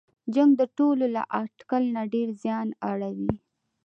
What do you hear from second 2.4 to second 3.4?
زیان اړوي.